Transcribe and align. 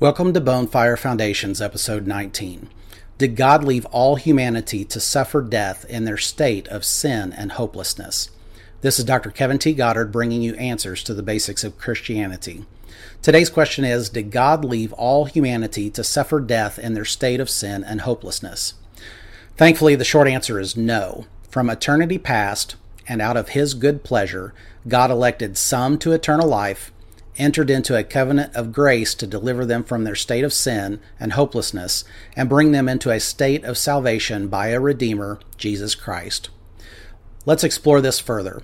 Welcome 0.00 0.32
to 0.34 0.40
Bonefire 0.40 0.96
Foundations, 0.96 1.60
episode 1.60 2.06
19. 2.06 2.68
Did 3.18 3.34
God 3.34 3.64
leave 3.64 3.84
all 3.86 4.14
humanity 4.14 4.84
to 4.84 5.00
suffer 5.00 5.42
death 5.42 5.84
in 5.86 6.04
their 6.04 6.16
state 6.16 6.68
of 6.68 6.84
sin 6.84 7.32
and 7.32 7.50
hopelessness? 7.50 8.30
This 8.80 9.00
is 9.00 9.04
Dr. 9.04 9.32
Kevin 9.32 9.58
T. 9.58 9.74
Goddard 9.74 10.12
bringing 10.12 10.40
you 10.40 10.54
answers 10.54 11.02
to 11.02 11.14
the 11.14 11.22
basics 11.24 11.64
of 11.64 11.78
Christianity. 11.78 12.64
Today's 13.22 13.50
question 13.50 13.84
is 13.84 14.08
Did 14.08 14.30
God 14.30 14.64
leave 14.64 14.92
all 14.92 15.24
humanity 15.24 15.90
to 15.90 16.04
suffer 16.04 16.38
death 16.38 16.78
in 16.78 16.94
their 16.94 17.04
state 17.04 17.40
of 17.40 17.50
sin 17.50 17.82
and 17.82 18.02
hopelessness? 18.02 18.74
Thankfully, 19.56 19.96
the 19.96 20.04
short 20.04 20.28
answer 20.28 20.60
is 20.60 20.76
no. 20.76 21.26
From 21.50 21.68
eternity 21.68 22.18
past, 22.18 22.76
and 23.08 23.20
out 23.20 23.36
of 23.36 23.48
His 23.48 23.74
good 23.74 24.04
pleasure, 24.04 24.54
God 24.86 25.10
elected 25.10 25.58
some 25.58 25.98
to 25.98 26.12
eternal 26.12 26.46
life 26.46 26.92
entered 27.38 27.70
into 27.70 27.96
a 27.96 28.04
covenant 28.04 28.54
of 28.54 28.72
grace 28.72 29.14
to 29.14 29.26
deliver 29.26 29.64
them 29.64 29.84
from 29.84 30.04
their 30.04 30.14
state 30.14 30.44
of 30.44 30.52
sin 30.52 31.00
and 31.18 31.32
hopelessness 31.32 32.04
and 32.36 32.48
bring 32.48 32.72
them 32.72 32.88
into 32.88 33.10
a 33.10 33.20
state 33.20 33.64
of 33.64 33.78
salvation 33.78 34.48
by 34.48 34.68
a 34.68 34.80
Redeemer, 34.80 35.38
Jesus 35.56 35.94
Christ. 35.94 36.50
Let's 37.46 37.64
explore 37.64 38.00
this 38.00 38.18
further. 38.20 38.62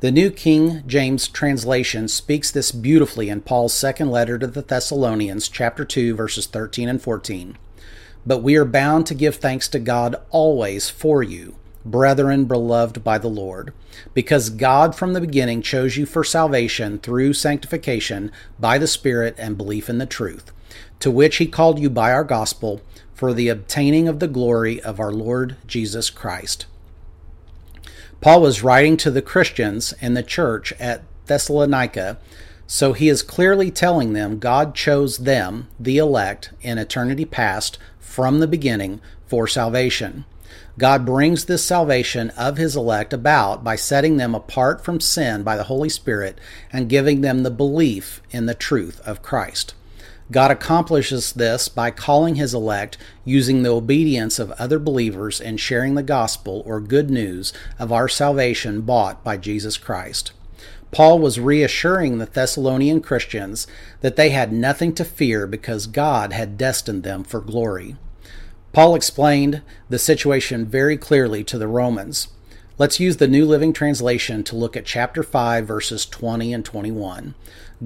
The 0.00 0.10
New 0.10 0.30
King 0.30 0.82
James 0.86 1.28
translation 1.28 2.08
speaks 2.08 2.50
this 2.50 2.72
beautifully 2.72 3.28
in 3.28 3.40
Paul's 3.42 3.72
second 3.72 4.10
letter 4.10 4.38
to 4.38 4.46
the 4.46 4.62
Thessalonians, 4.62 5.48
chapter 5.48 5.84
2, 5.84 6.14
verses 6.14 6.46
13 6.46 6.88
and 6.88 7.00
14. 7.00 7.56
But 8.26 8.42
we 8.42 8.56
are 8.56 8.64
bound 8.64 9.06
to 9.06 9.14
give 9.14 9.36
thanks 9.36 9.68
to 9.68 9.78
God 9.78 10.16
always 10.30 10.90
for 10.90 11.22
you 11.22 11.56
brethren 11.90 12.44
beloved 12.44 13.02
by 13.02 13.18
the 13.18 13.28
Lord, 13.28 13.72
because 14.14 14.50
God 14.50 14.94
from 14.94 15.12
the 15.12 15.20
beginning 15.20 15.62
chose 15.62 15.96
you 15.96 16.06
for 16.06 16.24
salvation 16.24 16.98
through 16.98 17.32
sanctification 17.32 18.30
by 18.58 18.78
the 18.78 18.86
Spirit 18.86 19.34
and 19.38 19.56
belief 19.56 19.88
in 19.88 19.98
the 19.98 20.06
truth, 20.06 20.52
to 21.00 21.10
which 21.10 21.36
he 21.36 21.46
called 21.46 21.78
you 21.78 21.88
by 21.88 22.12
our 22.12 22.24
gospel 22.24 22.80
for 23.14 23.32
the 23.32 23.48
obtaining 23.48 24.08
of 24.08 24.20
the 24.20 24.28
glory 24.28 24.80
of 24.82 25.00
our 25.00 25.12
Lord 25.12 25.56
Jesus 25.66 26.10
Christ. 26.10 26.66
Paul 28.20 28.42
was 28.42 28.62
writing 28.62 28.96
to 28.98 29.10
the 29.10 29.22
Christians 29.22 29.94
in 30.00 30.14
the 30.14 30.22
church 30.22 30.72
at 30.78 31.02
Thessalonica, 31.26 32.18
so 32.66 32.92
he 32.92 33.08
is 33.08 33.22
clearly 33.22 33.70
telling 33.70 34.12
them 34.12 34.38
God 34.38 34.74
chose 34.74 35.18
them, 35.18 35.68
the 35.78 35.98
elect, 35.98 36.50
in 36.60 36.78
eternity 36.78 37.24
past, 37.24 37.78
from 38.00 38.40
the 38.40 38.48
beginning, 38.48 39.00
for 39.26 39.46
salvation. 39.46 40.24
God 40.78 41.06
brings 41.06 41.44
this 41.44 41.64
salvation 41.64 42.30
of 42.30 42.56
his 42.56 42.76
elect 42.76 43.12
about 43.12 43.64
by 43.64 43.76
setting 43.76 44.16
them 44.16 44.34
apart 44.34 44.84
from 44.84 45.00
sin 45.00 45.42
by 45.42 45.56
the 45.56 45.64
Holy 45.64 45.88
Spirit 45.88 46.38
and 46.72 46.88
giving 46.88 47.20
them 47.22 47.42
the 47.42 47.50
belief 47.50 48.20
in 48.30 48.46
the 48.46 48.54
truth 48.54 49.00
of 49.06 49.22
Christ. 49.22 49.74
God 50.30 50.50
accomplishes 50.50 51.32
this 51.32 51.68
by 51.68 51.90
calling 51.92 52.34
his 52.34 52.52
elect 52.52 52.98
using 53.24 53.62
the 53.62 53.70
obedience 53.70 54.38
of 54.38 54.50
other 54.52 54.78
believers 54.78 55.40
and 55.40 55.60
sharing 55.60 55.94
the 55.94 56.02
gospel 56.02 56.62
or 56.66 56.80
good 56.80 57.10
news 57.10 57.52
of 57.78 57.92
our 57.92 58.08
salvation 58.08 58.80
bought 58.80 59.22
by 59.22 59.36
Jesus 59.36 59.76
Christ. 59.76 60.32
Paul 60.90 61.18
was 61.18 61.38
reassuring 61.38 62.18
the 62.18 62.26
Thessalonian 62.26 63.00
Christians 63.00 63.66
that 64.00 64.16
they 64.16 64.30
had 64.30 64.52
nothing 64.52 64.94
to 64.94 65.04
fear 65.04 65.46
because 65.46 65.86
God 65.86 66.32
had 66.32 66.58
destined 66.58 67.02
them 67.02 67.22
for 67.22 67.40
glory. 67.40 67.96
Paul 68.72 68.94
explained 68.94 69.62
the 69.88 69.98
situation 69.98 70.66
very 70.66 70.96
clearly 70.96 71.42
to 71.44 71.58
the 71.58 71.68
Romans. 71.68 72.28
Let's 72.78 73.00
use 73.00 73.16
the 73.16 73.26
New 73.26 73.46
Living 73.46 73.72
Translation 73.72 74.44
to 74.44 74.54
look 74.54 74.76
at 74.76 74.84
chapter 74.84 75.22
5, 75.22 75.66
verses 75.66 76.04
20 76.04 76.52
and 76.52 76.62
21. 76.62 77.34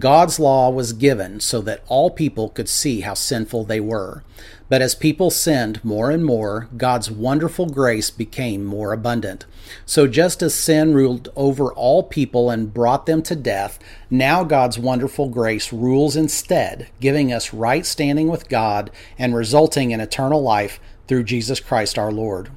God's 0.00 0.40
law 0.40 0.68
was 0.68 0.92
given 0.92 1.38
so 1.38 1.60
that 1.60 1.84
all 1.86 2.10
people 2.10 2.48
could 2.48 2.68
see 2.68 3.02
how 3.02 3.14
sinful 3.14 3.66
they 3.66 3.78
were. 3.78 4.24
But 4.68 4.82
as 4.82 4.96
people 4.96 5.30
sinned 5.30 5.84
more 5.84 6.10
and 6.10 6.24
more, 6.24 6.68
God's 6.76 7.08
wonderful 7.08 7.66
grace 7.66 8.10
became 8.10 8.64
more 8.64 8.92
abundant. 8.92 9.46
So 9.86 10.08
just 10.08 10.42
as 10.42 10.56
sin 10.56 10.92
ruled 10.92 11.28
over 11.36 11.72
all 11.72 12.02
people 12.02 12.50
and 12.50 12.74
brought 12.74 13.06
them 13.06 13.22
to 13.22 13.36
death, 13.36 13.78
now 14.10 14.42
God's 14.42 14.76
wonderful 14.76 15.28
grace 15.28 15.72
rules 15.72 16.16
instead, 16.16 16.88
giving 16.98 17.32
us 17.32 17.54
right 17.54 17.86
standing 17.86 18.26
with 18.26 18.48
God 18.48 18.90
and 19.16 19.36
resulting 19.36 19.92
in 19.92 20.00
eternal 20.00 20.42
life 20.42 20.80
through 21.06 21.22
Jesus 21.22 21.60
Christ 21.60 21.96
our 21.96 22.10
Lord. 22.10 22.50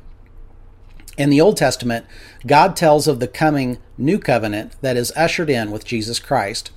In 1.15 1.29
the 1.29 1.41
Old 1.41 1.57
Testament, 1.57 2.07
God 2.47 2.75
tells 2.75 3.07
of 3.07 3.19
the 3.19 3.27
coming 3.27 3.77
new 3.97 4.17
covenant 4.17 4.73
that 4.81 4.97
is 4.97 5.13
ushered 5.15 5.49
in 5.49 5.69
with 5.69 5.85
Jesus 5.85 6.19
Christ. 6.19 6.71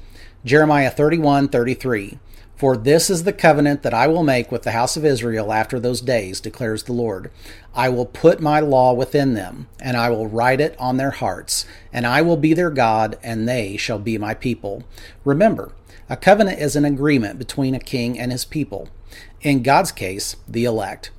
Jeremiah 0.44 0.90
31 0.90 1.48
33. 1.48 2.18
For 2.54 2.76
this 2.76 3.10
is 3.10 3.24
the 3.24 3.32
covenant 3.32 3.82
that 3.82 3.92
I 3.92 4.06
will 4.06 4.22
make 4.22 4.50
with 4.50 4.62
the 4.62 4.72
house 4.72 4.96
of 4.96 5.04
Israel 5.04 5.52
after 5.52 5.78
those 5.78 6.00
days, 6.00 6.40
declares 6.40 6.84
the 6.84 6.92
Lord. 6.92 7.30
I 7.74 7.90
will 7.90 8.06
put 8.06 8.40
my 8.40 8.60
law 8.60 8.94
within 8.94 9.34
them, 9.34 9.68
and 9.78 9.96
I 9.96 10.08
will 10.08 10.26
write 10.26 10.60
it 10.60 10.74
on 10.78 10.96
their 10.96 11.10
hearts, 11.10 11.66
and 11.92 12.06
I 12.06 12.22
will 12.22 12.38
be 12.38 12.54
their 12.54 12.70
God, 12.70 13.18
and 13.22 13.46
they 13.46 13.76
shall 13.76 13.98
be 13.98 14.16
my 14.16 14.32
people. 14.32 14.84
Remember, 15.24 15.72
a 16.08 16.16
covenant 16.16 16.58
is 16.58 16.76
an 16.76 16.86
agreement 16.86 17.38
between 17.38 17.74
a 17.74 17.78
king 17.78 18.18
and 18.18 18.32
his 18.32 18.46
people. 18.46 18.88
In 19.42 19.62
God's 19.62 19.92
case, 19.92 20.36
the 20.48 20.64
elect. 20.64 21.10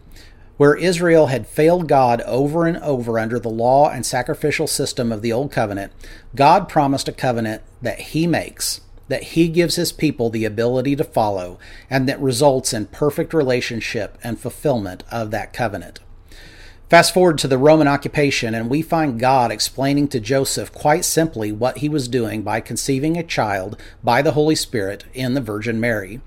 Where 0.57 0.75
Israel 0.75 1.28
had 1.28 1.47
failed 1.47 1.88
God 1.88 2.22
over 2.22 2.66
and 2.66 2.78
over 2.78 3.19
under 3.19 3.40
the 3.40 3.50
law 3.50 3.90
and 3.90 4.06
sacrificial 4.06 4.68
system 4.68 5.12
of 5.12 5.22
the 5.22 5.31
Old 5.31 5.51
Covenant, 5.51 5.94
God 6.35 6.68
promised 6.68 7.07
a 7.07 7.12
covenant 7.12 7.62
that 7.81 8.00
He 8.00 8.28
makes 8.28 8.81
that 9.07 9.23
he 9.23 9.47
gives 9.47 9.75
his 9.75 9.91
people 9.91 10.29
the 10.29 10.45
ability 10.45 10.95
to 10.95 11.03
follow 11.03 11.57
and 11.90 12.07
that 12.07 12.19
results 12.22 12.73
in 12.73 12.85
perfect 12.88 13.34
relationship 13.34 14.18
and 14.23 14.40
fulfillment 14.40 15.03
of 15.12 15.31
that 15.31 15.53
covenant. 15.53 16.00
Fast 16.89 17.13
forward 17.13 17.38
to 17.39 17.50
the 17.50 17.57
Roman 17.57 17.88
occupation, 17.88 18.56
and 18.56 18.69
we 18.69 18.81
find 18.81 19.19
God 19.19 19.51
explaining 19.51 20.07
to 20.09 20.22
Joseph 20.22 20.72
quite 20.72 21.03
simply 21.03 21.51
what 21.51 21.79
he 21.79 21.89
was 21.89 22.07
doing 22.07 22.44
by 22.44 22.62
conceiving 22.62 23.18
a 23.18 23.24
child 23.24 23.78
by 24.01 24.22
the 24.22 24.31
Holy 24.31 24.56
Spirit 24.56 25.03
in 25.13 25.34
the 25.34 25.41
Virgin 25.41 25.81
Mary. 25.81 26.22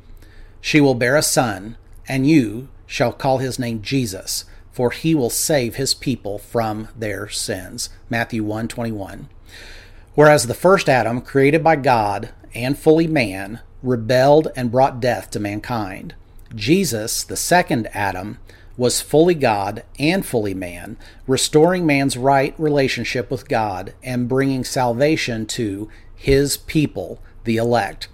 She 0.61 0.79
will 0.79 0.95
bear 0.95 1.17
a 1.17 1.23
son, 1.23 1.79
and 2.07 2.27
you 2.27 2.69
shall 2.91 3.13
call 3.13 3.39
his 3.39 3.57
name 3.57 3.81
Jesus, 3.81 4.45
for 4.73 4.91
he 4.91 5.15
will 5.15 5.31
save 5.31 5.77
his 5.77 5.95
people 5.95 6.41
from 6.41 6.89
their 6.99 7.29
sins. 7.29 7.89
Matthew 8.11 8.43
121. 8.43 9.29
Whereas 10.17 10.49
the 10.49 10.55
first 10.55 10.89
Adam, 10.89 11.21
created 11.21 11.63
by 11.63 11.77
God, 11.77 12.31
and 12.53 12.77
fully 12.77 13.07
man, 13.07 13.61
rebelled 13.81 14.49
and 14.57 14.73
brought 14.73 14.99
death 14.99 15.31
to 15.31 15.39
mankind. 15.39 16.17
Jesus, 16.53 17.23
the 17.23 17.37
second 17.37 17.89
Adam, 17.95 18.39
was 18.77 19.01
fully 19.01 19.35
God 19.35 19.85
and 20.01 20.27
fully 20.27 20.55
man, 20.55 20.97
restoring 21.29 21.87
man's 21.87 22.17
right 22.17 22.57
relationship 22.59 23.31
with 23.31 23.49
God 23.49 23.95
and 24.03 24.29
bringing 24.29 24.65
salvation 24.65 25.47
to 25.47 25.89
his 26.17 26.57
people, 26.57 27.23
the 27.45 27.57
elect. 27.57 28.09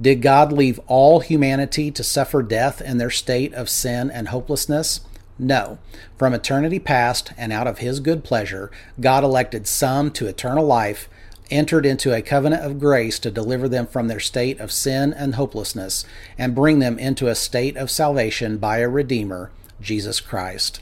Did 0.00 0.20
God 0.20 0.52
leave 0.52 0.78
all 0.86 1.20
humanity 1.20 1.90
to 1.90 2.04
suffer 2.04 2.42
death 2.42 2.80
in 2.80 2.98
their 2.98 3.10
state 3.10 3.54
of 3.54 3.70
sin 3.70 4.10
and 4.10 4.28
hopelessness? 4.28 5.00
No. 5.38 5.78
From 6.18 6.34
eternity 6.34 6.78
past 6.78 7.32
and 7.36 7.52
out 7.52 7.66
of 7.66 7.78
his 7.78 8.00
good 8.00 8.24
pleasure, 8.24 8.70
God 9.00 9.24
elected 9.24 9.66
some 9.66 10.10
to 10.12 10.26
eternal 10.26 10.66
life 10.66 11.08
entered 11.50 11.86
into 11.86 12.12
a 12.12 12.22
covenant 12.22 12.64
of 12.64 12.80
grace 12.80 13.18
to 13.20 13.30
deliver 13.30 13.68
them 13.68 13.86
from 13.86 14.08
their 14.08 14.20
state 14.20 14.58
of 14.58 14.72
sin 14.72 15.12
and 15.12 15.36
hopelessness 15.36 16.04
and 16.36 16.54
bring 16.54 16.80
them 16.80 16.98
into 16.98 17.28
a 17.28 17.34
state 17.34 17.76
of 17.76 17.90
salvation 17.90 18.58
by 18.58 18.78
a 18.78 18.88
Redeemer, 18.88 19.50
Jesus 19.80 20.20
Christ. 20.20 20.80